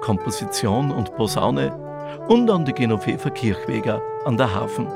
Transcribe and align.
Komposition 0.00 0.90
und 0.90 1.14
Posaune 1.16 1.72
und 2.28 2.50
an 2.50 2.64
die 2.64 2.72
Genoveva 2.72 3.30
Kirchweger 3.30 4.02
an 4.24 4.36
der 4.36 4.54
Hafen. 4.54 4.86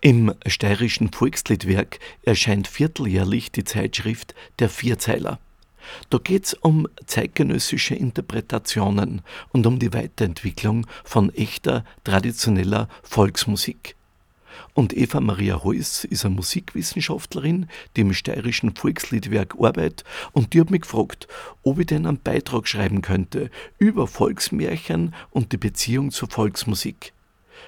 Im 0.00 0.32
steirischen 0.46 1.12
Volksliedwerk 1.12 1.98
erscheint 2.22 2.68
vierteljährlich 2.68 3.50
die 3.52 3.64
Zeitschrift 3.64 4.34
Der 4.58 4.68
Vierzeiler. 4.68 5.38
Da 6.10 6.18
geht 6.18 6.46
es 6.46 6.54
um 6.54 6.86
zeitgenössische 7.06 7.94
Interpretationen 7.94 9.22
und 9.52 9.66
um 9.66 9.78
die 9.78 9.92
Weiterentwicklung 9.92 10.86
von 11.04 11.34
echter, 11.34 11.84
traditioneller 12.04 12.88
Volksmusik. 13.02 13.97
Und 14.74 14.96
Eva 14.96 15.20
Maria 15.20 15.62
Heuss 15.64 16.04
ist 16.04 16.24
eine 16.24 16.34
Musikwissenschaftlerin, 16.34 17.66
die 17.96 18.02
im 18.02 18.12
steirischen 18.12 18.74
Volksliedwerk 18.74 19.54
arbeitet 19.58 20.04
und 20.32 20.52
die 20.52 20.60
hat 20.60 20.70
mich 20.70 20.82
gefragt, 20.82 21.28
ob 21.62 21.78
ich 21.78 21.86
denn 21.86 22.06
einen 22.06 22.20
Beitrag 22.20 22.68
schreiben 22.68 23.02
könnte 23.02 23.50
über 23.78 24.06
Volksmärchen 24.06 25.14
und 25.30 25.52
die 25.52 25.58
Beziehung 25.58 26.10
zur 26.10 26.28
Volksmusik. 26.28 27.12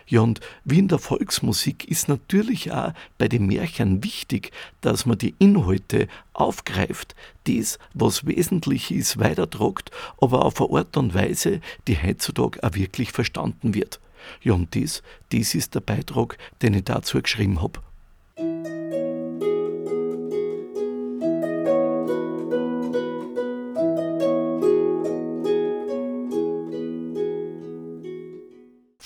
Ja, 0.06 0.22
und 0.22 0.40
wie 0.64 0.78
in 0.78 0.88
der 0.88 0.98
Volksmusik 0.98 1.84
ist 1.84 2.08
natürlich 2.08 2.72
auch 2.72 2.92
bei 3.18 3.28
den 3.28 3.46
Märchen 3.46 4.02
wichtig, 4.02 4.50
dass 4.80 5.06
man 5.06 5.18
die 5.18 5.34
Inhalte 5.38 6.08
aufgreift, 6.32 7.14
das, 7.44 7.78
was 7.94 8.26
wesentlich 8.26 8.90
ist, 8.90 9.18
weitertragt, 9.18 9.90
aber 10.20 10.44
auf 10.44 10.60
eine 10.60 10.78
Art 10.78 10.96
und 10.96 11.14
Weise, 11.14 11.60
die 11.86 12.00
heutzutage 12.00 12.62
auch 12.62 12.74
wirklich 12.74 13.12
verstanden 13.12 13.74
wird. 13.74 14.00
Ja, 14.42 14.54
und 14.54 14.74
das, 14.74 15.02
das 15.32 15.54
ist 15.54 15.74
der 15.74 15.80
Beitrag, 15.80 16.38
den 16.62 16.74
ich 16.74 16.84
dazu 16.84 17.20
geschrieben 17.20 17.62
habe. 17.62 17.80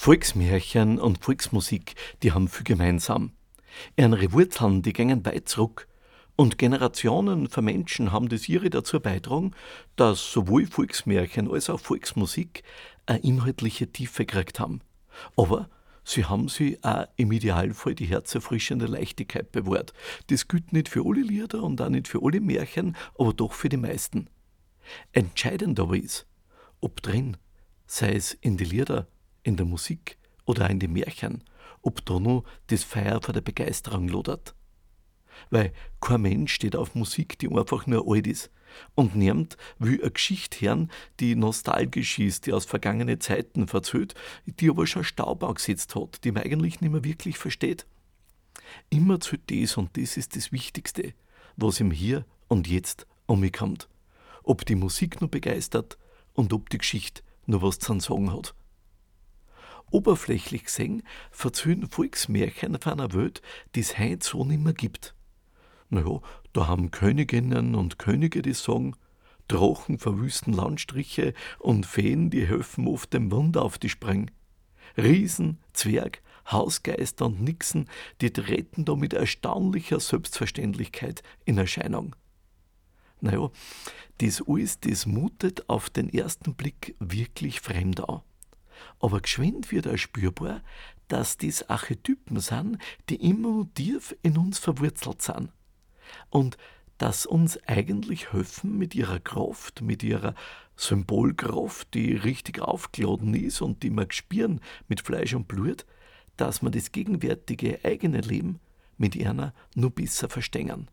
Volksmärchen 0.05 1.01
und 1.01 1.25
Volksmusik, 1.25 1.95
die 2.23 2.33
haben 2.33 2.49
viel 2.49 2.65
gemeinsam. 2.65 3.33
Ihre 3.97 4.33
Wurzeln, 4.33 4.83
die 4.83 4.93
gängen 4.93 5.25
weit 5.25 5.49
zurück. 5.49 5.89
Und 6.37 6.59
Generationen 6.59 7.49
von 7.49 7.65
Menschen 7.65 8.13
haben 8.13 8.29
das 8.29 8.47
ihre 8.47 8.69
dazu 8.69 9.01
beitragen, 9.01 9.53
dass 9.97 10.31
sowohl 10.31 10.67
Volksmärchen 10.67 11.51
als 11.51 11.71
auch 11.71 11.81
Volksmusik 11.81 12.65
eine 13.07 13.21
inhaltliche 13.21 13.91
Tiefe 13.91 14.27
gekriegt 14.27 14.61
haben. 14.61 14.83
Aber 15.37 15.69
sie 16.05 16.25
haben 16.25 16.49
sie 16.49 16.79
auch 16.83 17.07
im 17.17 17.33
Idealfall 17.33 17.95
die 17.95 18.07
herzerfrischende 18.07 18.87
Leichtigkeit 18.87 19.53
bewahrt. 19.53 19.93
Das 20.29 20.49
gilt 20.49 20.73
nicht 20.73 20.89
für 20.89 21.05
alle 21.05 21.23
Lieder 21.23 21.63
und 21.63 21.81
auch 21.81 21.89
nicht 21.89 22.09
für 22.09 22.21
alle 22.23 22.41
Märchen, 22.41 22.97
aber 23.19 23.33
doch 23.33 23.53
für 23.53 23.69
die 23.69 23.77
meisten. 23.77 24.29
Entscheidend 25.13 25.81
aber 25.81 25.97
ist, 25.97 26.27
ob 26.81 27.03
drin, 27.03 27.37
sei 27.87 28.15
es 28.15 28.35
in 28.35 28.57
die 28.57 28.65
Lieder, 28.65 29.07
in 29.43 29.57
der 29.57 29.67
Musik 29.67 30.19
oder 30.45 30.69
in 30.69 30.79
die 30.79 30.89
Märchen, 30.89 31.43
ob 31.83 32.05
da 32.05 32.19
noch 32.19 32.45
das 32.69 32.85
Feuer 32.85 33.21
vor 33.23 33.35
der 33.35 33.41
Begeisterung 33.41 34.09
lodert. 34.09 34.55
Weil 35.51 35.73
kein 36.01 36.23
Mensch 36.23 36.55
steht 36.55 36.77
auf 36.77 36.95
Musik, 36.95 37.39
die 37.39 37.49
einfach 37.49 37.87
nur 37.87 38.05
alt 38.07 38.27
ist 38.27 38.51
und 38.95 39.17
niemand 39.17 39.57
will 39.79 40.01
eine 40.01 40.11
Geschichte 40.11 40.61
hören, 40.61 40.91
die 41.21 41.35
nostalgisch 41.35 42.19
ist, 42.19 42.47
die 42.47 42.53
aus 42.53 42.65
vergangenen 42.65 43.21
Zeiten 43.21 43.67
verzählt, 43.67 44.15
die 44.47 44.71
aber 44.71 44.87
schon 44.87 45.05
Staub 45.05 45.43
angesetzt 45.43 45.95
hat, 45.95 46.25
die 46.25 46.33
man 46.33 46.43
eigentlich 46.45 46.81
nicht 46.81 46.91
mehr 46.91 47.05
wirklich 47.05 47.39
versteht. 47.39 47.87
Immer 48.91 49.21
zu 49.21 49.37
das 49.37 49.77
und 49.77 49.97
das 49.97 50.17
ist 50.17 50.37
das 50.37 50.53
Wichtigste, 50.53 51.15
was 51.57 51.81
im 51.81 51.91
Hier 51.91 52.25
und 52.49 52.69
Jetzt 52.69 53.07
um 53.27 53.41
mich 53.41 53.53
kommt. 53.53 53.89
Ob 54.43 54.65
die 54.67 54.75
Musik 54.75 55.21
nur 55.21 55.31
begeistert 55.31 55.99
und 56.35 56.53
ob 56.53 56.69
die 56.71 56.79
Geschichte 56.79 57.23
nur 57.47 57.63
was 57.63 57.79
zu 57.79 57.99
sagen 58.01 58.33
hat. 58.33 58.55
Oberflächlich 59.91 60.65
gesehen 60.65 61.03
verzöhnen 61.31 61.89
Volksmärchen 61.89 62.79
von 62.81 62.95
einer 62.95 63.13
Welt, 63.13 63.43
die 63.75 63.81
es 63.81 63.99
heute 63.99 64.27
so 64.27 64.45
nicht 64.45 64.63
mehr 64.63 64.73
gibt. 64.73 65.15
Naja, 65.89 66.21
da 66.55 66.69
haben 66.69 66.93
Königinnen 66.93 67.75
und 67.75 67.99
Könige 67.99 68.41
die 68.41 68.55
Song, 68.55 68.97
Drachen 69.49 69.99
verwüsten 69.99 70.55
Landstriche 70.55 71.35
und 71.59 71.85
Feen, 71.85 72.31
die 72.31 72.47
helfen 72.47 72.87
oft 72.87 73.13
dem 73.13 73.31
Wunder 73.31 73.63
auf 73.63 73.77
die 73.77 73.89
Spreng. 73.89 74.31
Riesen, 74.97 75.59
Zwerg, 75.73 76.23
Hausgeister 76.51 77.27
und 77.27 77.43
Nixen, 77.43 77.91
die 78.21 78.33
treten 78.33 78.85
da 78.85 78.95
mit 78.95 79.13
erstaunlicher 79.15 79.99
Selbstverständlichkeit 79.99 81.25
in 81.45 81.59
Erscheinung. 81.59 82.15
Naja, 83.21 83.51
das 84.19 84.43
alles, 84.47 84.79
das 84.79 85.07
mutet 85.07 85.69
auf 85.69 85.91
den 85.91 86.09
ersten 86.09 86.55
Blick 86.55 86.95
wirklich 87.01 87.61
fremd 87.61 88.09
an. 88.09 88.23
Aber 89.01 89.21
geschwind 89.21 89.73
wird 89.73 89.89
auch 89.89 89.97
spürbar, 89.97 90.63
dass 91.09 91.37
dies 91.37 91.65
Archetypen 91.65 92.39
sind, 92.39 92.79
die 93.09 93.17
immer 93.17 93.67
tief 93.75 94.15
in 94.23 94.39
uns 94.39 94.61
verwurzelt 94.61 95.21
sind 95.21 95.51
und 96.31 96.57
dass 96.99 97.27
uns 97.27 97.59
eigentlich 97.67 98.33
helfen 98.33 98.79
mit 98.79 98.95
ihrer 98.95 99.21
Kraft, 99.21 99.83
mit 99.83 100.03
ihrer 100.03 100.35
Symbolkraft, 100.77 101.93
die 101.95 102.15
richtig 102.15 102.61
aufgeladen 102.61 103.35
ist 103.35 103.61
und 103.61 103.83
die 103.83 103.91
wir 103.91 104.07
spüren 104.11 104.61
mit 104.89 105.01
Fleisch 105.01 105.35
und 105.35 105.49
Blut, 105.49 105.87
dass 106.37 106.63
wir 106.63 106.71
das 106.71 106.93
gegenwärtige 106.93 107.81
eigene 107.85 108.21
Leben 108.21 108.61
mit 108.97 109.21
einer 109.21 109.55
nur 109.75 109.91
besser 109.91 110.29
verstehen. 110.29 110.89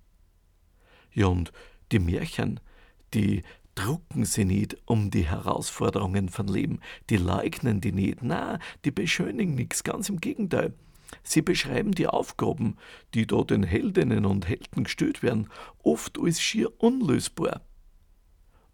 Ja, 1.13 1.27
und 1.27 1.51
die 1.91 1.99
Märchen, 1.99 2.59
die 3.13 3.43
drucken 3.75 4.25
sie 4.25 4.45
nicht 4.45 4.77
um 4.85 5.11
die 5.11 5.27
Herausforderungen 5.29 6.29
von 6.29 6.47
Leben, 6.47 6.79
die 7.09 7.17
leugnen 7.17 7.81
die 7.81 7.91
nicht, 7.91 8.19
na, 8.21 8.59
die 8.85 8.91
beschönigen 8.91 9.55
nichts, 9.55 9.83
ganz 9.83 10.09
im 10.09 10.19
Gegenteil. 10.19 10.73
Sie 11.23 11.41
beschreiben 11.41 11.91
die 11.91 12.07
Aufgaben, 12.07 12.77
die 13.13 13.27
da 13.27 13.43
den 13.43 13.63
Heldinnen 13.63 14.25
und 14.25 14.47
Helden 14.47 14.85
gestellt 14.85 15.23
werden, 15.23 15.49
oft 15.83 16.17
als 16.19 16.41
schier 16.41 16.71
unlösbar. 16.81 17.61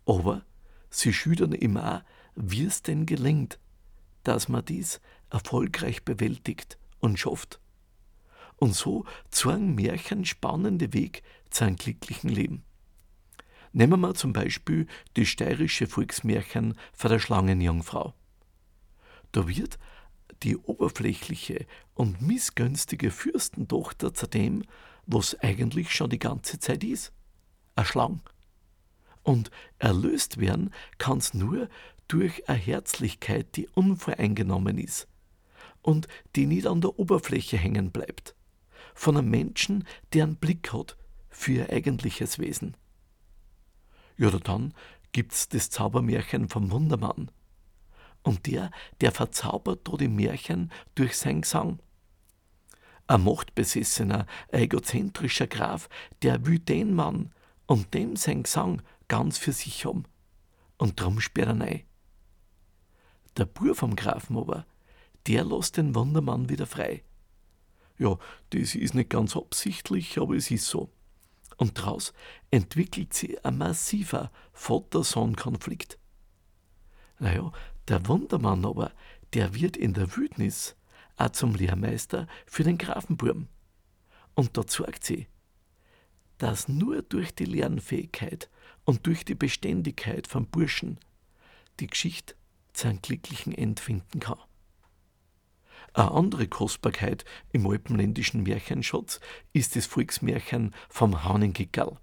Aber 0.05 0.45
sie 0.89 1.13
schildern 1.13 1.51
immer, 1.51 2.05
wie 2.35 2.65
es 2.65 2.81
denn 2.81 3.05
gelingt, 3.05 3.59
dass 4.23 4.49
man 4.49 4.65
dies 4.65 5.01
erfolgreich 5.29 6.03
bewältigt 6.03 6.77
und 6.99 7.19
schafft. 7.19 7.59
Und 8.57 8.73
so 8.73 9.05
zeigen 9.29 9.75
Märchen 9.75 10.25
spannende 10.25 10.93
Weg 10.93 11.23
zu 11.49 11.65
einem 11.65 11.75
glücklichen 11.75 12.29
Leben. 12.29 12.63
Nehmen 13.73 13.99
wir 13.99 14.15
zum 14.15 14.33
Beispiel 14.33 14.87
die 15.15 15.25
steirische 15.25 15.87
Volksmärchen 15.87 16.75
von 16.93 17.11
der 17.11 17.19
Schlangenjungfrau. 17.19 18.13
Da 19.31 19.47
wird 19.47 19.77
die 20.43 20.57
oberflächliche 20.57 21.65
und 21.93 22.21
missgünstige 22.21 23.11
Fürstentochter 23.11 24.13
zu 24.13 24.27
dem, 24.27 24.63
was 25.05 25.39
eigentlich 25.39 25.91
schon 25.91 26.09
die 26.09 26.19
ganze 26.19 26.59
Zeit 26.59 26.83
ist, 26.83 27.11
a 27.75 27.85
Schlang. 27.85 28.21
Und 29.23 29.51
erlöst 29.79 30.39
werden 30.39 30.73
kann's 30.97 31.33
nur 31.33 31.69
durch 32.07 32.47
eine 32.47 32.57
Herzlichkeit, 32.57 33.55
die 33.55 33.67
unvoreingenommen 33.67 34.77
ist 34.77 35.07
und 35.81 36.07
die 36.35 36.45
nicht 36.45 36.67
an 36.67 36.81
der 36.81 36.99
Oberfläche 36.99 37.57
hängen 37.57 37.91
bleibt, 37.91 38.35
von 38.93 39.17
einem 39.17 39.29
Menschen, 39.29 39.85
der 40.13 40.23
einen 40.23 40.35
Blick 40.35 40.73
hat 40.73 40.97
für 41.29 41.53
ihr 41.53 41.69
eigentliches 41.69 42.39
Wesen. 42.39 42.75
Ja, 44.17 44.31
dann 44.31 44.73
gibt's 45.11 45.49
das 45.49 45.69
Zaubermärchen 45.69 46.49
vom 46.49 46.71
Wundermann, 46.71 47.31
und 48.27 48.45
der, 48.45 48.71
der 48.99 49.13
verzaubert 49.13 49.87
da 49.87 49.95
die 49.95 50.09
Märchen 50.09 50.69
durch 50.95 51.17
sein 51.17 51.41
Gesang. 51.41 51.79
Ein 53.07 53.23
machtbesessener, 53.23 54.25
egozentrischer 54.49 55.47
Graf, 55.47 55.87
der 56.21 56.45
will 56.45 56.59
den 56.59 56.93
Mann 56.93 57.31
und 57.67 57.93
dem 57.93 58.17
sein 58.17 58.43
Gesang 58.43 58.81
ganz 59.07 59.37
für 59.37 59.53
sich 59.53 59.85
haben. 59.85 60.03
Und 60.77 60.99
drum 60.99 61.21
sperrt 61.21 61.47
er 61.47 61.59
rein. 61.59 61.83
Der 63.37 63.45
Bur 63.45 63.75
vom 63.75 63.95
Grafen 63.95 64.37
aber, 64.37 64.65
der 65.27 65.45
lässt 65.45 65.77
den 65.77 65.95
Wundermann 65.95 66.49
wieder 66.49 66.65
frei. 66.65 67.03
Ja, 67.97 68.17
das 68.49 68.75
ist 68.75 68.93
nicht 68.93 69.09
ganz 69.09 69.37
absichtlich, 69.37 70.19
aber 70.19 70.35
es 70.35 70.51
ist 70.51 70.65
so. 70.65 70.89
Und 71.55 71.77
daraus 71.77 72.13
entwickelt 72.51 73.13
sich 73.13 73.43
ein 73.45 73.57
massiver 73.57 74.31
Vater-Sohn-Konflikt. 74.51 75.97
Naja, 77.19 77.51
der 77.87 78.07
Wundermann 78.07 78.65
aber, 78.65 78.91
der 79.33 79.53
wird 79.53 79.77
in 79.77 79.93
der 79.93 80.15
Wildnis 80.15 80.75
auch 81.17 81.29
zum 81.29 81.55
Lehrmeister 81.55 82.27
für 82.45 82.63
den 82.63 82.77
Grafenburm. 82.77 83.47
Und 84.35 84.57
da 84.57 84.67
zeigt 84.67 85.03
sie, 85.03 85.27
dass 86.37 86.67
nur 86.67 87.01
durch 87.01 87.33
die 87.33 87.45
Lernfähigkeit 87.45 88.49
und 88.85 89.05
durch 89.07 89.25
die 89.25 89.35
Beständigkeit 89.35 90.27
vom 90.27 90.45
Burschen 90.45 90.99
die 91.79 91.87
Geschichte 91.87 92.35
zu 92.73 92.87
einem 92.87 93.01
glücklichen 93.01 93.53
End 93.53 93.79
finden 93.79 94.19
kann. 94.19 94.39
Eine 95.93 96.11
andere 96.11 96.47
Kostbarkeit 96.47 97.25
im 97.51 97.65
alpenländischen 97.65 98.43
Märchenschatz 98.43 99.19
ist 99.53 99.75
das 99.75 99.87
Volksmärchen 99.87 100.75
vom 100.89 101.23
Hahnengickerl. 101.23 101.97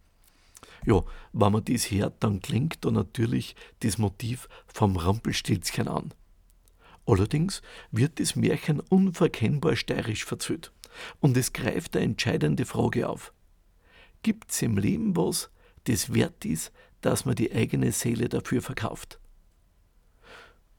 Ja, 0.84 1.02
wenn 1.32 1.52
man 1.52 1.64
dies 1.64 1.90
hört, 1.90 2.22
dann 2.22 2.40
klingt 2.40 2.84
da 2.84 2.90
natürlich 2.90 3.56
das 3.80 3.98
Motiv 3.98 4.48
vom 4.66 4.96
Rampelstilzchen 4.96 5.88
an. 5.88 6.12
Allerdings 7.06 7.62
wird 7.90 8.20
das 8.20 8.36
Märchen 8.36 8.80
unverkennbar 8.80 9.76
steirisch 9.76 10.24
verzählt 10.24 10.72
und 11.20 11.36
es 11.36 11.52
greift 11.52 11.96
eine 11.96 12.06
entscheidende 12.06 12.64
Frage 12.64 13.08
auf. 13.08 13.32
Gibt's 14.22 14.62
im 14.62 14.78
Leben 14.78 15.16
was, 15.16 15.50
das 15.84 16.14
wert 16.14 16.44
ist, 16.44 16.72
dass 17.02 17.26
man 17.26 17.34
die 17.34 17.52
eigene 17.52 17.92
Seele 17.92 18.28
dafür 18.28 18.62
verkauft? 18.62 19.18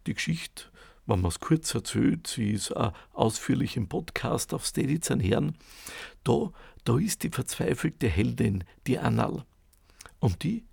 Die 0.07 0.15
Geschichte 0.15 0.65
wenn 1.05 1.21
man 1.21 1.29
es 1.29 1.39
kurz 1.39 1.73
erzählt, 1.73 2.27
sie 2.27 2.51
ist 2.51 2.75
auch 2.75 2.93
ausführlich 3.13 3.77
im 3.77 3.87
Podcast 3.87 4.53
auf 4.53 4.65
Steady 4.65 4.99
hören, 4.99 5.55
da, 6.23 6.51
da 6.83 6.97
ist 6.97 7.23
die 7.23 7.29
verzweifelte 7.29 8.07
Heldin, 8.07 8.63
die 8.87 8.97
Annal. 8.97 9.45
Und 10.25 10.41
die, 10.41 10.65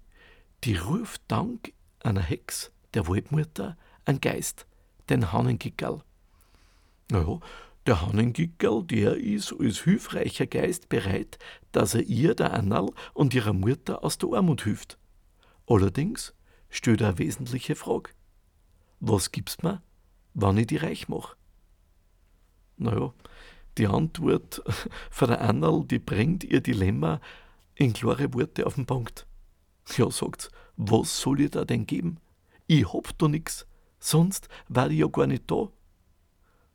die 0.64 0.76
ruft 0.76 1.20
dank 1.28 1.74
einer 2.00 2.22
Hex, 2.22 2.72
der 2.94 3.06
Waldmutter, 3.06 3.76
einen 4.06 4.22
Geist, 4.22 4.66
den 5.10 5.30
Hannengickerl. 5.30 6.00
Naja, 7.10 7.38
der 7.84 8.00
Hannengickerl, 8.00 8.82
der 8.82 9.14
ist 9.18 9.52
als 9.52 9.82
hilfreicher 9.82 10.46
Geist 10.46 10.88
bereit, 10.88 11.38
dass 11.70 11.92
er 11.92 12.00
ihr, 12.00 12.34
der 12.34 12.54
Annal 12.54 12.88
und 13.12 13.34
ihrer 13.34 13.52
Mutter 13.52 14.02
aus 14.02 14.16
der 14.16 14.32
Armut 14.32 14.62
hilft. 14.62 14.96
Allerdings 15.66 16.32
stellt 16.70 17.02
er 17.02 17.08
eine 17.08 17.18
wesentliche 17.18 17.74
Frage. 17.74 18.12
Was 19.00 19.32
gibt's 19.32 19.62
mir, 19.62 19.82
wann 20.32 20.56
ich 20.56 20.68
die 20.68 20.78
reich 20.78 21.08
mache? 21.08 21.36
Naja, 22.78 23.12
die 23.76 23.86
Antwort 23.86 24.62
von 25.10 25.28
der 25.28 25.42
Annal, 25.42 25.84
die 25.84 25.98
bringt 25.98 26.42
ihr 26.42 26.62
Dilemma 26.62 27.20
in 27.74 27.92
klare 27.92 28.32
Worte 28.32 28.66
auf 28.66 28.76
den 28.76 28.86
Punkt. 28.86 29.26
Ja, 29.96 30.10
sagt's, 30.10 30.50
was 30.76 31.20
soll 31.20 31.40
ich 31.40 31.50
da 31.50 31.64
denn 31.64 31.86
geben? 31.86 32.18
Ich 32.66 32.92
hab 32.92 33.16
da 33.18 33.28
nix, 33.28 33.66
sonst 33.98 34.48
war 34.68 34.90
ich 34.90 35.00
ja 35.00 35.06
gar 35.06 35.26
nicht 35.26 35.50
da. 35.50 35.68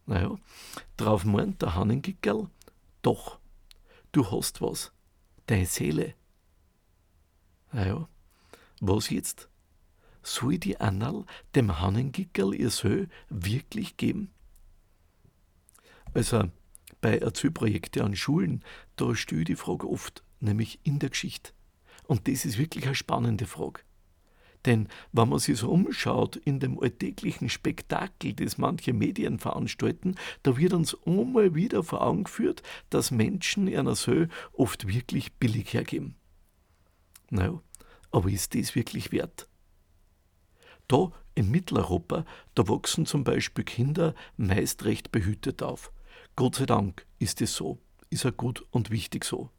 Naja, 0.05 0.37
drauf 0.95 1.25
meint 1.25 1.61
der 1.61 1.75
Hannengickerl, 1.75 2.49
doch, 3.01 3.39
du 4.11 4.29
hast 4.31 4.61
was, 4.61 4.91
deine 5.47 5.65
Seele. 5.65 6.13
Naja, 7.71 8.07
was 8.79 9.09
jetzt? 9.09 9.49
soll 10.27 10.57
die 10.57 10.79
Annal 10.79 11.25
dem 11.55 11.79
Hannengickerl 11.79 12.53
ihr 12.53 12.69
Söh 12.69 13.07
wirklich 13.29 13.97
geben? 13.97 14.31
Also 16.13 16.51
bei 17.01 17.17
Erzählprojekten 17.17 18.01
an 18.01 18.15
Schulen, 18.15 18.63
da 18.95 19.11
ich 19.11 19.25
die 19.25 19.55
Frage 19.55 19.87
oft, 19.87 20.23
nämlich 20.39 20.79
in 20.83 20.99
der 20.99 21.09
Geschichte. 21.09 21.51
Und 22.07 22.27
das 22.27 22.45
ist 22.45 22.57
wirklich 22.57 22.85
eine 22.85 22.95
spannende 22.95 23.45
Frage. 23.45 23.81
Denn 24.65 24.87
wenn 25.11 25.29
man 25.29 25.39
sich 25.39 25.59
so 25.59 25.69
umschaut 25.69 26.35
in 26.35 26.59
dem 26.59 26.79
alltäglichen 26.79 27.49
Spektakel, 27.49 28.33
das 28.33 28.57
manche 28.57 28.91
Medien 28.91 29.39
veranstalten, 29.39 30.15
da 30.43 30.57
wird 30.57 30.73
uns 30.73 30.97
einmal 31.05 31.53
wieder 31.55 31.83
vor 31.83 32.01
Augen 32.01 32.23
geführt, 32.23 32.63
dass 32.89 33.11
Menschen 33.11 33.67
einer 33.73 33.95
so 33.95 34.25
oft 34.53 34.87
wirklich 34.87 35.33
billig 35.33 35.73
hergeben. 35.73 36.15
Naja, 37.29 37.61
aber 38.11 38.29
ist 38.29 38.55
das 38.55 38.75
wirklich 38.75 39.11
wert? 39.11 39.47
Da 40.87 41.11
in 41.35 41.51
Mitteleuropa, 41.51 42.25
da 42.55 42.67
wachsen 42.67 43.05
zum 43.05 43.23
Beispiel 43.23 43.63
Kinder 43.63 44.15
meist 44.37 44.85
recht 44.85 45.11
behütet 45.11 45.61
auf. 45.61 45.91
Gott 46.35 46.55
sei 46.55 46.65
Dank 46.65 47.05
ist 47.19 47.41
es 47.41 47.55
so, 47.55 47.79
ist 48.09 48.23
ja 48.23 48.31
gut 48.31 48.65
und 48.71 48.89
wichtig 48.89 49.23
so. 49.23 49.49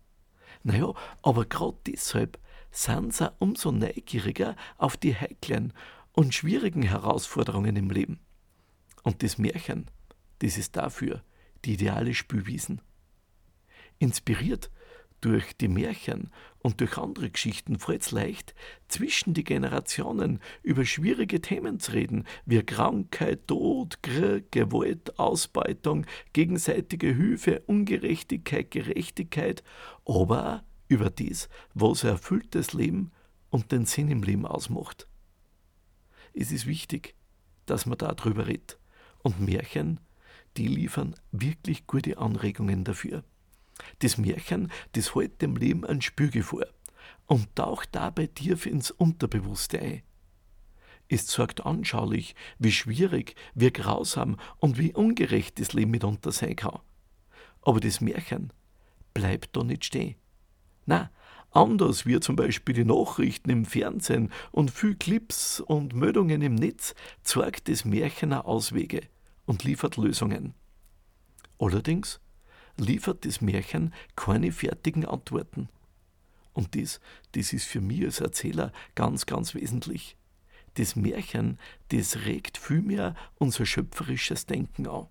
Naja, 0.63 0.93
aber 1.23 1.45
gerade 1.45 1.77
deshalb 1.87 2.39
sind 2.71 3.15
sie 3.15 3.33
umso 3.39 3.73
neugieriger 3.73 4.57
auf 4.77 4.97
die 4.97 5.15
heiklen 5.15 5.73
und 6.13 6.35
schwierigen 6.35 6.83
Herausforderungen 6.83 7.77
im 7.77 7.91
Leben. 7.91 8.21
Und 9.03 9.23
das 9.23 9.39
Märchen, 9.39 9.91
das 10.41 10.59
ist 10.59 10.77
dafür 10.77 11.23
die 11.65 11.75
ideale 11.75 12.15
Spielwiesen. 12.15 12.81
Inspiriert 13.99 14.71
durch 15.21 15.57
die 15.57 15.69
Märchen 15.69 16.31
und 16.61 16.81
durch 16.81 16.99
andere 16.99 17.31
Geschichten 17.31 17.79
fällt 17.79 18.03
es 18.03 18.11
leicht, 18.11 18.55
zwischen 18.89 19.35
die 19.35 19.45
Generationen 19.45 20.41
über 20.63 20.85
schwierige 20.85 21.41
Themen 21.41 21.81
zu 21.81 21.93
reden, 21.93 22.25
wie 22.47 22.63
Krankheit, 22.63 23.47
Tod, 23.47 24.03
Krieg, 24.03 24.51
Gewalt, 24.53 25.19
Ausbeutung, 25.19 26.07
gegenseitige 26.33 27.15
Hilfe, 27.15 27.63
Ungerechtigkeit, 27.67 28.71
Gerechtigkeit, 28.71 29.63
aber 30.05 30.57
auch 30.57 30.69
über 30.89 31.11
dies, 31.11 31.49
was 31.75 32.05
ein 32.05 32.13
erfülltes 32.13 32.73
Leben 32.73 33.13
und 33.51 33.73
den 33.73 33.85
Sinn 33.85 34.11
im 34.11 34.23
Leben 34.23 34.47
ausmacht. 34.47 35.07
Es 36.33 36.51
ist 36.51 36.67
wichtig, 36.67 37.15
dass 37.67 37.87
man 37.87 37.99
darüber 37.99 38.47
redet. 38.47 38.79
Und 39.23 39.41
Märchen, 39.41 40.01
die 40.57 40.67
liefern 40.67 41.15
wirklich 41.33 41.87
gute 41.87 42.19
Anregungen 42.19 42.85
dafür. 42.85 43.25
Das 44.01 44.19
Märchen, 44.19 44.71
das 44.93 45.15
hält 45.15 45.43
dem 45.43 45.57
Leben 45.57 45.85
ein 45.85 46.01
Spüge 46.01 46.43
vor 46.43 46.67
und 47.27 47.55
taucht 47.55 47.91
dabei 47.93 48.27
tief 48.27 48.67
ins 48.67 48.91
Unterbewusste 48.91 49.81
ein. 49.81 50.03
Es 51.09 51.27
zeigt 51.27 51.65
anschaulich, 51.65 52.35
wie 52.59 52.73
schwierig, 52.73 53.35
wie 53.55 53.73
grausam 53.73 54.37
und 54.59 54.79
wie 54.79 54.95
ungerecht 54.95 55.59
das 55.59 55.73
Leben 55.73 55.91
mitunter 55.91 56.33
sein 56.33 56.57
kann. 56.57 56.81
Aber 57.63 57.81
das 57.81 58.01
Märchen 58.01 58.53
bleibt 59.15 59.57
da 59.57 59.65
nicht 59.65 59.87
stehen. 59.87 60.17
Na, 60.85 61.11
anders 61.51 62.07
wie 62.07 62.21
zum 62.21 62.37
Beispiel 62.37 62.75
die 62.75 62.85
Nachrichten 62.85 63.51
im 63.51 63.65
Fernsehen 63.65 64.31
und 64.53 64.71
viel 64.71 64.97
Clips 64.97 65.61
und 65.61 65.95
Meldungen 65.95 66.43
im 66.43 66.55
Netz, 66.55 66.95
zeigt 67.23 67.69
das 67.69 67.85
Märchen 67.85 68.33
auch 68.33 68.45
Auswege 68.45 69.01
und 69.47 69.65
liefert 69.65 69.97
Lösungen. 69.97 70.55
Allerdings 71.59 72.21
liefert 72.79 73.25
das 73.25 73.41
Märchen 73.41 73.93
keine 74.17 74.53
fertigen 74.53 75.05
Antworten. 75.05 75.69
Und 76.55 76.75
das, 76.75 77.01
das 77.33 77.53
ist 77.53 77.67
für 77.67 77.81
mich 77.81 78.05
als 78.05 78.21
Erzähler 78.21 78.73
ganz, 78.95 79.27
ganz 79.27 79.55
wesentlich. 79.55 80.17
Das 80.75 80.97
Märchen, 80.97 81.59
das 81.89 82.25
regt 82.25 82.59
vielmehr 82.59 83.15
unser 83.37 83.67
schöpferisches 83.67 84.47
Denken 84.47 84.87
an. 84.87 85.07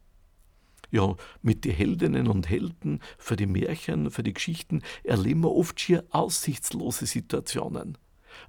Ja, 0.89 1.15
mit 1.41 1.65
den 1.65 1.73
Heldinnen 1.73 2.27
und 2.27 2.49
Helden 2.49 3.01
für 3.17 3.35
die 3.35 3.45
Märchen, 3.45 4.09
für 4.09 4.23
die 4.23 4.33
Geschichten 4.33 4.81
erleben 5.03 5.41
wir 5.41 5.51
oft 5.51 5.79
schier 5.79 6.05
aussichtslose 6.11 7.05
Situationen 7.05 7.97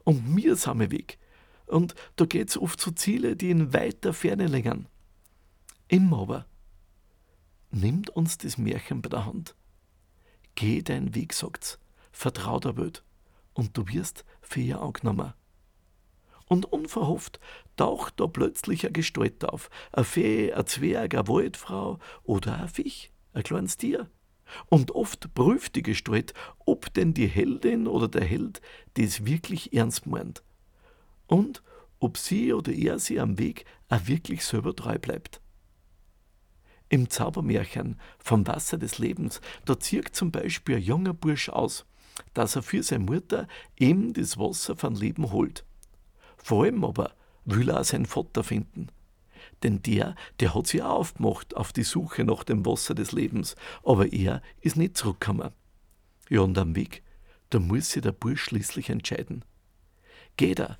und 0.04 0.28
mühsame 0.28 0.92
Weg. 0.92 1.18
Und 1.66 1.94
da 2.16 2.24
geht 2.24 2.50
es 2.50 2.58
oft 2.58 2.80
zu 2.80 2.92
Ziele, 2.92 3.36
die 3.36 3.50
in 3.50 3.72
weiter 3.72 4.12
Ferne 4.14 4.46
liegen. 4.46 4.86
Immer 5.88 6.20
aber 6.20 6.46
nimmt 7.70 8.10
uns 8.10 8.38
das 8.38 8.58
Märchen 8.58 9.02
bei 9.02 9.08
der 9.08 9.26
Hand. 9.26 9.54
Geh 10.54 10.82
deinen 10.82 11.14
Weg, 11.14 11.32
sagt's, 11.32 11.78
vertrau 12.12 12.58
der 12.58 12.76
Welt, 12.76 13.04
und 13.54 13.76
du 13.76 13.86
wirst 13.88 14.24
für 14.40 14.60
ihr 14.60 14.80
angenommen. 14.80 15.34
Und 16.46 16.72
unverhofft 16.72 17.40
taucht 17.76 18.18
da 18.18 18.26
plötzlich 18.26 18.84
eine 18.84 18.92
Gestalt 18.92 19.44
auf, 19.44 19.70
eine 19.92 20.04
Fee, 20.04 20.52
ein 20.52 20.66
Zwerg, 20.66 21.14
eine 21.14 21.28
Waldfrau 21.28 21.98
oder 22.24 22.58
ein 22.58 22.68
Fisch, 22.68 23.10
ein 23.34 23.42
kleines 23.42 23.76
Tier. 23.76 24.10
Und 24.66 24.92
oft 24.92 25.34
prüft 25.34 25.76
die 25.76 25.82
Gestalt, 25.82 26.32
ob 26.64 26.92
denn 26.94 27.12
die 27.12 27.26
Heldin 27.26 27.86
oder 27.86 28.08
der 28.08 28.24
Held 28.24 28.62
das 28.94 29.26
wirklich 29.26 29.74
ernst 29.74 30.06
meint. 30.06 30.42
Und 31.26 31.62
ob 32.00 32.16
sie 32.16 32.54
oder 32.54 32.72
er 32.72 32.98
sie 32.98 33.20
am 33.20 33.38
Weg 33.38 33.66
auch 33.90 34.06
wirklich 34.06 34.44
selber 34.44 34.74
treu 34.74 34.98
bleibt. 34.98 35.42
Im 36.90 37.10
Zaubermärchen 37.10 38.00
vom 38.18 38.46
Wasser 38.46 38.78
des 38.78 38.98
Lebens, 38.98 39.40
da 39.66 39.78
zieht 39.78 40.14
zum 40.14 40.30
Beispiel 40.30 40.76
ein 40.76 40.82
junger 40.82 41.12
Bursch 41.12 41.50
aus, 41.50 41.84
dass 42.34 42.56
er 42.56 42.62
für 42.62 42.82
seine 42.82 43.04
Mutter 43.04 43.46
eben 43.76 44.14
das 44.14 44.38
Wasser 44.38 44.76
von 44.76 44.94
Leben 44.94 45.30
holt. 45.30 45.64
Vor 46.36 46.64
allem 46.64 46.84
aber 46.84 47.12
will 47.44 47.68
er 47.68 47.80
auch 47.80 47.84
seinen 47.84 48.06
Vater 48.06 48.42
finden. 48.42 48.88
Denn 49.62 49.82
der, 49.82 50.14
der 50.40 50.54
hat 50.54 50.66
sich 50.66 50.82
auch 50.82 51.00
aufgemacht 51.00 51.56
auf 51.56 51.72
die 51.72 51.82
Suche 51.82 52.24
nach 52.24 52.44
dem 52.44 52.64
Wasser 52.64 52.94
des 52.94 53.12
Lebens, 53.12 53.56
aber 53.84 54.12
er 54.12 54.42
ist 54.60 54.76
nicht 54.76 54.96
zurückgekommen. 54.96 55.50
Ja, 56.28 56.40
und 56.40 56.56
am 56.58 56.74
Weg, 56.74 57.02
da 57.50 57.58
muss 57.58 57.90
sich 57.90 58.02
der 58.02 58.12
Bursch 58.12 58.44
schließlich 58.44 58.90
entscheiden. 58.90 59.44
Geht 60.36 60.60
er 60.60 60.78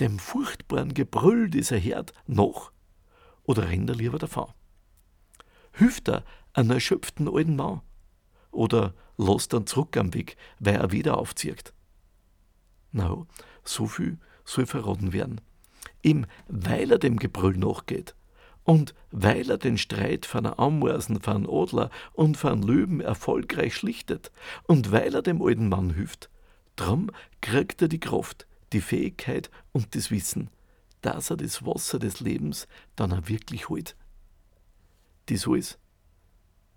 dem 0.00 0.18
furchtbaren 0.18 0.94
Gebrüll 0.94 1.50
dieser 1.50 1.76
Herd 1.76 2.12
nach 2.26 2.72
oder 3.44 3.68
rennt 3.68 3.90
er 3.90 3.96
lieber 3.96 4.18
davon? 4.18 4.52
Hilft 5.80 6.10
er 6.10 6.24
einem 6.52 6.72
erschöpften 6.72 7.26
alten 7.26 7.56
Mann 7.56 7.80
oder 8.50 8.92
lässt 9.16 9.54
er 9.54 9.64
zurück 9.64 9.96
am 9.96 10.12
Weg, 10.12 10.36
weil 10.58 10.74
er 10.74 10.92
wieder 10.92 11.16
aufzieht? 11.16 11.72
Na, 12.92 13.26
so 13.64 13.86
viel 13.86 14.18
soll 14.44 14.66
verraten 14.66 15.14
werden. 15.14 15.40
Eben 16.02 16.26
weil 16.48 16.90
er 16.90 16.98
dem 16.98 17.18
Gebrüll 17.18 17.56
nachgeht 17.56 18.14
und 18.64 18.94
weil 19.10 19.50
er 19.50 19.56
den 19.56 19.78
Streit 19.78 20.26
von 20.26 20.44
einem 20.44 20.58
Amoisen, 20.58 21.18
von 21.22 21.36
einem 21.36 21.50
Adler 21.50 21.88
und 22.12 22.36
von 22.36 22.52
einem 22.52 22.62
Löwen 22.64 23.00
erfolgreich 23.00 23.74
schlichtet 23.74 24.30
und 24.64 24.92
weil 24.92 25.14
er 25.14 25.22
dem 25.22 25.40
alten 25.40 25.70
Mann 25.70 25.94
hilft, 25.94 26.28
drum 26.76 27.10
kriegt 27.40 27.80
er 27.80 27.88
die 27.88 28.00
Kraft, 28.00 28.46
die 28.74 28.82
Fähigkeit 28.82 29.50
und 29.72 29.94
das 29.94 30.10
Wissen, 30.10 30.50
dass 31.00 31.30
er 31.30 31.38
das 31.38 31.64
Wasser 31.64 31.98
des 31.98 32.20
Lebens 32.20 32.68
dann 32.96 33.14
auch 33.14 33.28
wirklich 33.28 33.70
holt. 33.70 33.96
Das 35.30 35.46
alles, 35.46 35.78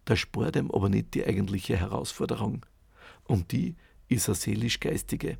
da 0.06 0.16
spart 0.16 0.56
ihm 0.56 0.70
aber 0.70 0.88
nicht 0.88 1.16
die 1.16 1.26
eigentliche 1.26 1.76
Herausforderung, 1.76 2.64
und 3.24 3.52
die 3.52 3.76
ist 4.10 4.30
eine 4.30 4.36
seelisch-geistige. 4.36 5.40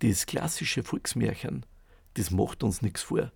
Das 0.00 0.26
klassische 0.26 0.82
Volksmärchen, 0.82 1.64
das 2.14 2.30
macht 2.30 2.62
uns 2.62 2.82
nichts 2.82 3.00
vor. 3.00 3.32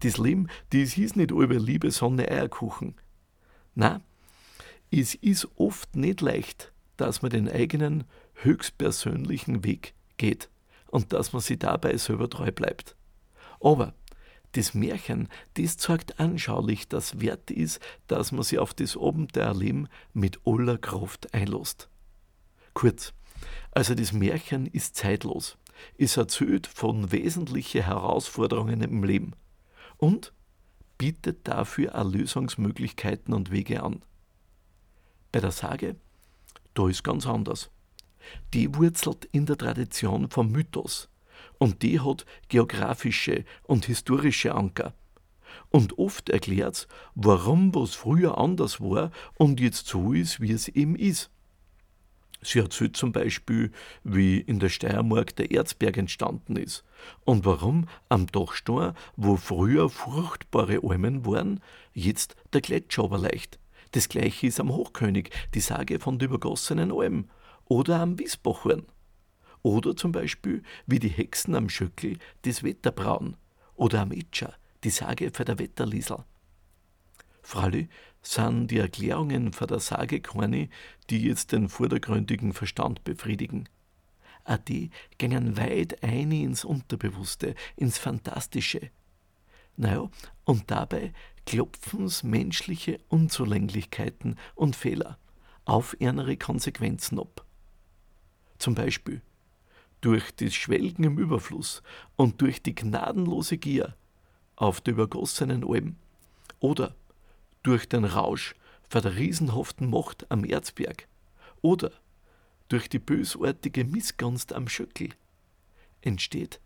Das 0.00 0.18
Leben, 0.18 0.48
das 0.70 0.90
hieß 0.90 1.14
nicht 1.14 1.30
über 1.30 1.54
Liebe, 1.54 1.92
Sonne, 1.92 2.28
Eierkuchen. 2.28 2.96
Na, 3.76 4.00
es 4.90 5.14
ist 5.14 5.48
oft 5.54 5.94
nicht 5.94 6.20
leicht, 6.20 6.72
dass 6.96 7.22
man 7.22 7.30
den 7.30 7.48
eigenen 7.48 8.04
höchstpersönlichen 8.34 9.62
Weg 9.62 9.94
geht 10.16 10.50
und 10.88 11.12
dass 11.12 11.32
man 11.32 11.42
sich 11.42 11.60
dabei 11.60 11.96
selber 11.96 12.28
treu 12.28 12.50
bleibt. 12.50 12.96
Aber 13.60 13.94
das 14.56 14.74
Märchen, 14.74 15.28
das 15.54 15.76
zeigt 15.76 16.20
anschaulich, 16.20 16.88
dass 16.88 17.20
wert 17.20 17.50
ist, 17.50 17.80
dass 18.06 18.32
man 18.32 18.42
sich 18.42 18.58
auf 18.58 18.74
das 18.74 18.96
Abenteuerleben 18.96 19.88
mit 20.12 20.40
aller 20.44 20.78
Kraft 20.78 21.32
einlässt. 21.34 21.88
Kurz, 22.72 23.12
also 23.72 23.94
das 23.94 24.12
Märchen 24.12 24.66
ist 24.66 24.96
zeitlos. 24.96 25.58
Es 25.98 26.16
erzählt 26.16 26.66
von 26.66 27.10
wesentlichen 27.10 27.82
Herausforderungen 27.82 28.80
im 28.80 29.02
Leben 29.02 29.32
und 29.96 30.32
bietet 30.98 31.46
dafür 31.48 31.94
auch 31.94 32.10
Lösungsmöglichkeiten 32.10 33.34
und 33.34 33.50
Wege 33.50 33.82
an. 33.82 34.02
Bei 35.32 35.40
der 35.40 35.50
Sage, 35.50 35.96
da 36.74 36.88
ist 36.88 37.02
ganz 37.02 37.26
anders. 37.26 37.70
Die 38.54 38.74
wurzelt 38.74 39.24
in 39.32 39.46
der 39.46 39.58
Tradition 39.58 40.30
vom 40.30 40.50
Mythos 40.50 41.08
und 41.58 41.82
die 41.82 42.00
hat 42.00 42.26
geografische 42.48 43.44
und 43.64 43.86
historische 43.86 44.54
Anker. 44.54 44.94
Und 45.70 45.98
oft 45.98 46.28
erklärt's, 46.28 46.88
warum 47.14 47.74
was 47.74 47.94
früher 47.94 48.38
anders 48.38 48.80
war 48.80 49.10
und 49.36 49.60
jetzt 49.60 49.86
so 49.86 50.12
ist, 50.12 50.40
wie 50.40 50.52
es 50.52 50.68
eben 50.68 50.96
ist. 50.96 51.30
Sie 52.44 52.58
erzählt 52.58 52.96
zum 52.96 53.12
Beispiel, 53.12 53.72
wie 54.02 54.38
in 54.38 54.58
der 54.58 54.68
Steiermark 54.68 55.34
der 55.36 55.50
Erzberg 55.50 55.96
entstanden 55.96 56.56
ist 56.56 56.84
und 57.24 57.46
warum 57.46 57.88
am 58.10 58.26
Dachstein, 58.26 58.92
wo 59.16 59.36
früher 59.36 59.88
furchtbare 59.88 60.80
Almen 60.82 61.24
waren, 61.24 61.60
jetzt 61.94 62.36
der 62.52 62.60
Gletscher 62.60 63.04
aber 63.04 63.18
leicht. 63.18 63.58
Das 63.92 64.08
gleiche 64.08 64.48
ist 64.48 64.60
am 64.60 64.70
Hochkönig, 64.70 65.30
die 65.54 65.60
Sage 65.60 65.98
von 65.98 66.18
der 66.18 66.28
übergossenen 66.28 66.92
Alm 66.92 67.30
oder 67.64 68.00
am 68.00 68.18
Wiesbachhorn. 68.18 68.84
Oder 69.64 69.96
zum 69.96 70.12
Beispiel, 70.12 70.62
wie 70.86 70.98
die 70.98 71.08
Hexen 71.08 71.54
am 71.54 71.70
Schöckel 71.70 72.18
das 72.42 72.62
Wetter 72.62 72.92
brauen 72.92 73.38
oder 73.76 74.02
am 74.02 74.12
Itscher, 74.12 74.54
die 74.84 74.90
Sage 74.90 75.30
für 75.32 75.46
der 75.46 75.58
Wetterliesel. 75.58 76.22
Freilich 77.40 77.88
sind 78.20 78.70
die 78.70 78.76
Erklärungen 78.76 79.54
von 79.54 79.66
der 79.66 79.80
Sage 79.80 80.20
keine, 80.20 80.68
die 81.08 81.22
jetzt 81.22 81.52
den 81.52 81.70
vordergründigen 81.70 82.52
Verstand 82.52 83.04
befriedigen. 83.04 83.70
Auch 84.44 84.58
die 84.58 84.90
gingen 85.16 85.56
weit 85.56 86.02
ein 86.02 86.30
ins 86.30 86.66
Unterbewusste, 86.66 87.54
ins 87.74 87.96
Fantastische. 87.96 88.90
Naja, 89.78 90.10
und 90.44 90.70
dabei 90.70 91.14
klopfen's 91.46 92.22
menschliche 92.22 92.98
Unzulänglichkeiten 93.08 94.38
und 94.54 94.76
Fehler 94.76 95.18
auf 95.64 95.96
ihre 96.00 96.36
Konsequenzen 96.36 97.18
ab. 97.18 97.46
Zum 98.58 98.74
Beispiel 98.74 99.22
durch 100.04 100.32
das 100.36 100.52
Schwelgen 100.52 101.04
im 101.04 101.18
Überfluss 101.18 101.82
und 102.16 102.42
durch 102.42 102.62
die 102.62 102.74
gnadenlose 102.74 103.56
Gier 103.56 103.96
auf 104.54 104.82
der 104.82 104.92
übergossenen 104.92 105.64
Alm 105.64 105.96
oder 106.60 106.94
durch 107.62 107.88
den 107.88 108.04
Rausch 108.04 108.54
vor 108.90 109.00
der 109.00 109.16
riesenhaften 109.16 109.88
Macht 109.88 110.30
am 110.30 110.44
Erzberg 110.44 111.08
oder 111.62 111.90
durch 112.68 112.90
die 112.90 112.98
bösartige 112.98 113.86
Missgunst 113.86 114.52
am 114.52 114.68
Schöckel 114.68 115.08
entsteht 116.02 116.60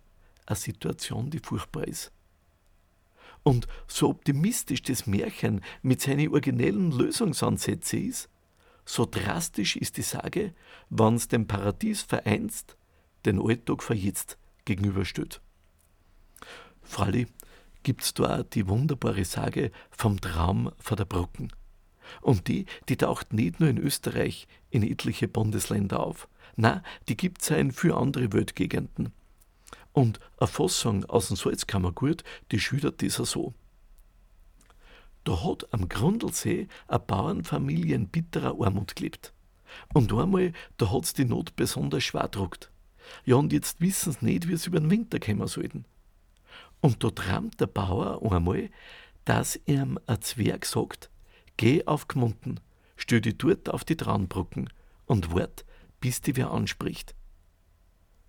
eine 0.47 0.57
Situation, 0.57 1.31
die 1.31 1.39
furchtbar 1.39 1.87
ist. 1.87 2.11
Und 3.45 3.69
so 3.87 4.09
optimistisch 4.09 4.83
das 4.83 5.07
Märchen 5.07 5.63
mit 5.83 6.01
seinen 6.01 6.29
originellen 6.31 6.91
Lösungsansätzen 6.91 8.09
ist, 8.09 8.29
so 8.85 9.07
drastisch 9.09 9.77
ist 9.77 9.97
die 9.97 10.03
Sage, 10.03 10.55
wann's 10.91 11.29
dem 11.29 11.47
Paradies 11.47 12.03
vereinst, 12.03 12.78
den 13.29 13.41
Alltag 13.41 13.83
verjetzt 13.83 14.39
gegenübersteht. 14.65 15.41
Freilich 16.83 17.29
gibt's 17.83 18.15
da 18.15 18.41
auch 18.41 18.43
die 18.43 18.69
wunderbare 18.69 19.25
Sage 19.25 19.71
vom 19.91 20.21
Traum 20.21 20.73
vor 20.79 20.97
der 20.97 21.05
Brücken. 21.05 21.53
Und 22.23 22.49
die, 22.49 22.65
die 22.89 22.97
taucht 22.97 23.33
nicht 23.33 23.61
nur 23.61 23.69
in 23.69 23.79
Österreich 23.79 24.49
in 24.71 24.83
etliche 24.83 25.29
Bundesländer 25.29 26.01
auf. 26.01 26.29
Na, 26.57 26.83
die 27.09 27.17
gibt's 27.17 27.53
auch 27.53 27.57
in 27.57 27.71
für 27.71 27.97
andere 27.97 28.33
Weltgegenden. 28.33 29.13
Und 29.93 30.21
eine 30.39 30.49
Fassung 30.49 31.05
aus 31.05 31.29
dem 31.29 31.37
Salzkammergut, 31.37 32.25
die 32.51 32.61
schildert 32.61 33.01
dieser 33.01 33.27
so. 33.27 33.53
Da 35.25 35.45
hat 35.45 35.73
am 35.75 35.89
Grundlsee 35.89 36.69
eine 36.87 37.01
Bauernfamilie 37.01 37.95
in 37.95 38.09
bitterer 38.09 38.57
Armut 38.65 38.97
gelebt. 38.97 39.35
Und 39.93 40.13
einmal, 40.15 40.53
da 40.79 40.91
hat's 40.91 41.13
die 41.13 41.27
Not 41.27 41.55
besonders 41.57 42.05
schwer 42.05 42.29
druckt. 42.29 42.71
Ja, 43.25 43.37
und 43.37 43.53
jetzt 43.53 43.81
wissen 43.81 44.13
sie 44.13 44.25
nicht, 44.25 44.49
wie 44.49 44.57
sie 44.57 44.69
über 44.69 44.81
den 44.81 44.91
Winter 44.91 45.19
kommen 45.19 45.47
sollten. 45.47 45.85
Und 46.81 47.03
da 47.03 47.11
träumt 47.11 47.61
der 47.61 47.67
Bauer 47.67 48.21
einmal, 48.33 48.71
dass 49.25 49.59
ihm 49.67 49.99
ein 50.07 50.23
Zwerg 50.23 50.65
sagt, 50.65 51.11
geh 51.57 51.85
auf 51.87 52.09
Gmunden, 52.09 52.61
stell 52.97 53.21
dich 53.21 53.37
dort 53.37 53.69
auf 53.69 53.85
die 53.85 53.97
Traunbrücken 53.97 54.71
und 55.07 55.35
wart, 55.35 55.65
bis 56.01 56.21
die 56.21 56.37
wer 56.37 56.51
anspricht. 56.51 57.15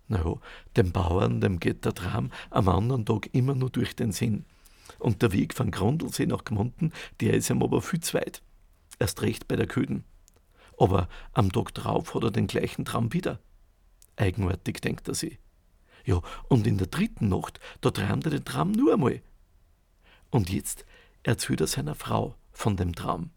Naja, 0.08 0.34
dem 0.76 0.90
Bauern, 0.90 1.40
dem 1.40 1.60
geht 1.60 1.84
der 1.84 1.94
Traum 1.94 2.30
am 2.50 2.68
anderen 2.68 3.06
Tag 3.06 3.32
immer 3.32 3.54
nur 3.54 3.70
durch 3.70 3.94
den 3.94 4.10
Sinn. 4.10 4.44
Und 4.98 5.22
der 5.22 5.32
Weg 5.32 5.54
von 5.54 5.70
Grundlsee 5.70 6.26
nach 6.26 6.44
Gmunden, 6.44 6.92
der 7.20 7.34
ist 7.34 7.48
ihm 7.48 7.62
aber 7.62 7.80
viel 7.80 8.00
zu 8.00 8.14
weit. 8.14 8.42
Erst 8.98 9.22
recht 9.22 9.46
bei 9.46 9.54
der 9.54 9.68
Köden. 9.68 10.04
Aber 10.76 11.08
am 11.32 11.52
Tag 11.52 11.72
drauf 11.74 12.14
hat 12.14 12.24
er 12.24 12.30
den 12.32 12.48
gleichen 12.48 12.84
Traum 12.84 13.12
wieder. 13.12 13.38
Eigenartig, 14.20 14.80
denkt 14.82 15.08
er 15.08 15.14
sich. 15.14 15.38
Ja, 16.04 16.20
und 16.48 16.66
in 16.66 16.76
der 16.76 16.88
dritten 16.88 17.28
Nacht, 17.28 17.58
da 17.80 17.90
träumt 17.90 18.26
er 18.26 18.30
den 18.30 18.44
Traum 18.44 18.72
nur 18.72 18.92
einmal. 18.92 19.22
Und 20.30 20.50
jetzt 20.50 20.84
erzählt 21.22 21.62
er 21.62 21.66
seiner 21.66 21.94
Frau 21.94 22.34
von 22.52 22.76
dem 22.76 22.94
Traum. 22.94 23.30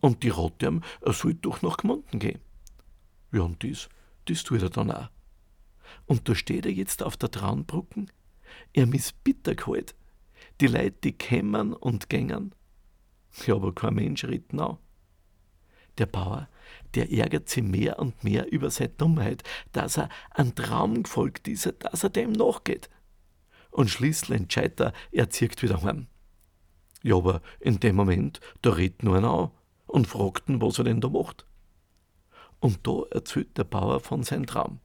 Und 0.00 0.22
die 0.22 0.28
rät 0.28 0.62
ihm, 0.62 0.82
er 1.00 1.12
soll 1.12 1.34
doch 1.34 1.62
nach 1.62 1.76
Gmunden 1.76 2.20
gehen. 2.20 2.40
Ja, 3.32 3.42
und 3.42 3.64
das, 3.64 3.88
das 4.26 4.44
tut 4.44 4.62
er 4.62 4.70
dann 4.70 4.90
auch. 4.92 5.10
Und 6.06 6.28
da 6.28 6.34
steht 6.34 6.66
er 6.66 6.72
jetzt 6.72 7.02
auf 7.02 7.16
der 7.16 7.30
Traunbrücken, 7.30 8.10
er 8.72 8.92
ist 8.94 9.24
bitterkalt. 9.24 9.94
Die 10.60 10.66
Leute, 10.66 10.96
die 11.04 11.12
kämmern 11.12 11.72
und 11.72 12.08
gängen. 12.08 12.54
Ja, 13.46 13.54
aber 13.54 13.74
kein 13.74 13.94
Mensch 13.94 14.24
redet 14.24 14.52
nach. 14.52 14.78
Der 15.98 16.06
Bauer, 16.06 16.48
der 16.94 17.12
ärgert 17.12 17.48
sich 17.48 17.62
mehr 17.62 17.98
und 17.98 18.24
mehr 18.24 18.50
über 18.50 18.70
seine 18.70 18.90
Dummheit, 18.90 19.42
dass 19.72 19.98
er 19.98 20.08
an 20.30 20.54
Traum 20.54 21.02
gefolgt 21.02 21.48
ist, 21.48 21.72
dass 21.80 22.02
er 22.02 22.10
dem 22.10 22.32
nachgeht. 22.32 22.88
Und 23.70 23.90
schließlich 23.90 24.40
entscheidet 24.40 24.80
er, 24.80 24.92
er 25.10 25.30
zieht 25.30 25.62
wieder 25.62 25.82
heim. 25.82 26.06
Ja, 27.02 27.16
aber 27.16 27.42
in 27.60 27.80
dem 27.80 27.96
Moment, 27.96 28.40
da 28.62 28.70
redet 28.70 29.02
nur 29.02 29.16
einer 29.16 29.30
an 29.30 29.50
und 29.86 30.06
fragt 30.06 30.48
ihn, 30.48 30.60
was 30.60 30.78
er 30.78 30.84
denn 30.84 31.00
da 31.00 31.08
macht. 31.08 31.46
Und 32.60 32.86
da 32.86 33.02
erzählt 33.10 33.58
der 33.58 33.64
Bauer 33.64 34.00
von 34.00 34.22
seinem 34.22 34.46
Traum. 34.46 34.80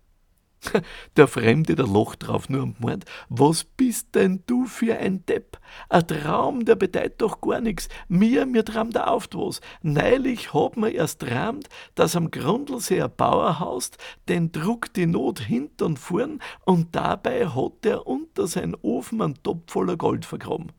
Der 1.18 1.28
Fremde, 1.28 1.76
der 1.76 1.88
lacht 1.88 2.28
drauf 2.28 2.50
nur 2.50 2.64
und 2.64 2.80
meint, 2.80 3.06
was 3.30 3.64
bist 3.64 4.16
denn 4.16 4.44
du 4.48 4.66
für 4.66 4.98
ein 4.98 5.26
Depp? 5.26 5.60
Ein 5.90 6.08
Traum, 6.08 6.66
der 6.66 6.76
bedeutet 6.76 7.22
doch 7.22 7.42
gar 7.42 7.62
nix. 7.62 7.90
Mir, 8.08 8.46
mir 8.46 8.66
traum 8.66 8.92
da 8.92 9.06
auf 9.06 9.28
was. 9.34 9.62
Neulich 9.82 10.54
hab 10.54 10.78
mir 10.78 10.92
erst 10.92 11.22
tramt, 11.22 11.70
dass 11.96 12.16
am 12.16 12.32
Grundlsee 12.32 13.02
ein 13.02 13.12
Bauer 13.16 13.60
haust, 13.60 13.98
den 14.28 14.52
druckt 14.52 14.96
die 14.96 15.06
Not 15.06 15.40
hint 15.40 15.82
und 15.82 16.00
vorn 16.00 16.40
und 16.66 16.96
dabei 16.96 17.48
hat 17.48 17.86
er 17.86 18.08
unter 18.08 18.48
sein 18.48 18.76
Ofen 18.82 19.22
einen 19.22 19.42
Topf 19.44 19.72
voller 19.72 19.98
Gold 19.98 20.26
vergraben. 20.26 20.72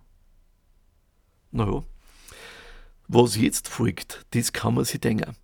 Naja, 1.51 1.83
was 3.07 3.37
jetzt 3.37 3.69
folgt, 3.69 4.27
das 4.31 4.53
kann 4.53 4.75
man 4.75 4.85
sich 4.85 5.01
denken. 5.01 5.35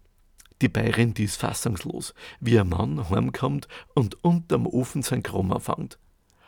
Die 0.65 0.71
Bayerin, 0.71 1.13
die 1.13 1.25
ist 1.25 1.37
fassungslos, 1.37 2.15
wie 2.41 2.59
ein 2.59 2.71
Mann 2.71 3.11
heimkommt 3.11 3.69
und 3.93 4.25
unterm 4.25 4.67
Ofen 4.67 5.03
sein 5.03 5.23
Kram 5.23 5.61
fängt. 5.61 5.99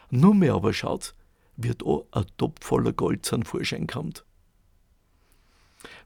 Nur 0.09 0.35
mehr 0.35 0.55
aber 0.55 0.73
schaut's, 0.73 1.15
wird 1.59 1.85
auch 1.85 2.07
ein 2.13 2.25
Topf 2.39 2.65
voller 2.65 2.95
Gold 2.95 3.27
zum 3.27 3.43
Vorschein 3.43 3.87
kommt. 3.87 4.25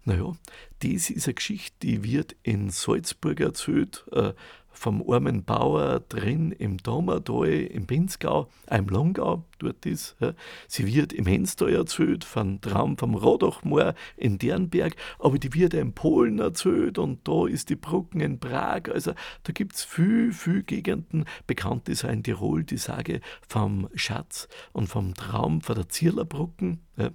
Naja, 0.03 0.37
das 0.81 1.09
ist 1.09 1.29
eine 1.29 1.35
Geschichte, 1.35 1.77
die 1.83 2.03
wird 2.03 2.35
in 2.43 2.71
Salzburg 2.71 3.39
erzählt, 3.39 4.05
äh, 4.11 4.33
vom 4.81 5.05
armen 5.07 5.45
Bauer 5.45 6.01
drin 6.01 6.53
im 6.53 6.79
Dommertal, 6.79 7.51
im 7.51 7.87
Pinzgau, 7.87 8.49
äh, 8.67 8.79
im 8.79 8.89
Longau, 8.89 9.45
dort 9.59 9.85
ist. 9.85 10.17
Ja. 10.21 10.33
Sie 10.69 10.87
wird 10.87 11.13
im 11.13 11.27
Henstal 11.27 11.75
erzählt, 11.75 12.25
von 12.25 12.63
Traum 12.63 12.97
vom 12.97 13.15
Rodachmoor 13.15 13.93
in 14.17 14.39
Dernberg, 14.39 14.97
aber 15.19 15.39
die 15.39 15.53
wird 15.53 15.75
in 15.75 15.93
Polen 15.93 16.39
erzählt 16.39 16.97
und 16.97 17.29
da 17.29 17.47
ist 17.47 17.69
die 17.69 17.77
Brücken 17.77 18.23
in 18.23 18.41
Prag. 18.41 18.89
Also 18.91 19.13
da 19.43 19.53
gibt 19.53 19.75
es 19.75 19.85
viel, 19.85 20.33
viel 20.33 20.63
Gegenden. 20.63 21.27
Bekannt 21.47 21.91
ist 21.91 22.07
auch 22.07 22.11
in 22.11 22.23
Tirol 22.23 22.65
die 22.65 22.79
Sage 22.79 23.21
vom 23.47 23.87
Schatz 23.95 24.49
und 24.73 24.87
vom 24.87 25.13
Traum 25.13 25.61
von 25.61 25.75
der 25.75 25.91
Zierlerbrücken. 25.91 26.81
Ja. 26.97 27.11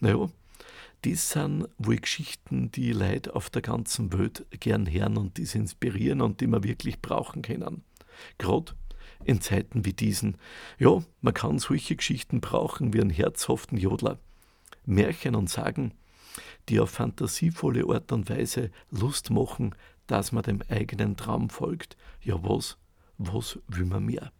Naja, 0.00 0.28
das 1.02 1.30
sind 1.30 1.68
wohl 1.78 1.96
Geschichten, 1.96 2.70
die 2.72 2.92
Leute 2.92 3.34
auf 3.36 3.50
der 3.50 3.62
ganzen 3.62 4.12
Welt 4.12 4.46
gern 4.58 4.90
hören 4.90 5.16
und 5.16 5.36
die 5.38 5.44
sie 5.44 5.58
inspirieren 5.58 6.20
und 6.20 6.40
die 6.40 6.46
man 6.46 6.64
wirklich 6.64 7.00
brauchen 7.00 7.42
können. 7.42 7.84
Gerade 8.38 8.72
in 9.24 9.40
Zeiten 9.40 9.84
wie 9.84 9.92
diesen. 9.92 10.36
Ja, 10.78 11.02
man 11.20 11.34
kann 11.34 11.58
solche 11.58 11.96
Geschichten 11.96 12.40
brauchen 12.40 12.92
wie 12.92 13.00
einen 13.00 13.10
herzhaften 13.10 13.76
Jodler. 13.76 14.18
Märchen 14.84 15.34
und 15.34 15.50
Sagen, 15.50 15.92
die 16.68 16.80
auf 16.80 16.90
fantasievolle 16.90 17.84
Art 17.88 18.10
und 18.12 18.28
Weise 18.30 18.70
Lust 18.90 19.30
machen, 19.30 19.74
dass 20.06 20.32
man 20.32 20.42
dem 20.42 20.62
eigenen 20.68 21.16
Traum 21.16 21.50
folgt. 21.50 21.96
Ja, 22.22 22.42
was? 22.42 22.78
Was 23.18 23.58
will 23.68 23.84
man 23.84 24.04
mehr? 24.04 24.32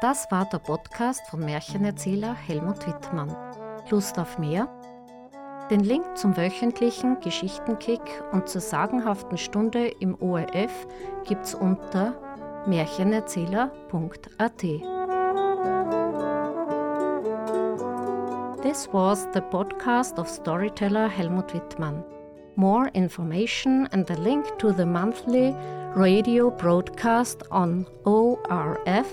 Das 0.00 0.28
war 0.32 0.48
der 0.48 0.58
Podcast 0.58 1.20
von 1.28 1.44
Märchenerzähler 1.44 2.34
Helmut 2.34 2.84
Wittmann. 2.86 3.51
Lust 3.92 4.18
auf 4.18 4.38
mehr? 4.38 4.68
Den 5.70 5.80
Link 5.80 6.04
zum 6.16 6.34
wöchentlichen 6.36 7.20
Geschichtenkick 7.20 8.00
und 8.32 8.48
zur 8.48 8.62
sagenhaften 8.62 9.36
Stunde 9.36 9.88
im 10.00 10.16
ORF 10.20 10.86
gibt's 11.24 11.54
unter 11.54 12.14
märchenerzähler.at. 12.66 14.58
This 18.62 18.88
was 18.92 19.28
the 19.34 19.42
podcast 19.42 20.18
of 20.18 20.26
storyteller 20.26 21.08
Helmut 21.08 21.52
Wittmann. 21.52 22.02
More 22.56 22.88
information 22.94 23.86
and 23.92 24.08
the 24.08 24.14
link 24.14 24.46
to 24.58 24.72
the 24.72 24.86
monthly 24.86 25.54
radio 25.94 26.50
broadcast 26.50 27.42
on 27.50 27.86
ORF 28.04 29.06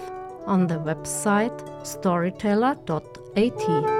on 0.45 0.69
the 0.69 0.75
website 0.75 1.51
storyteller.at. 1.85 3.98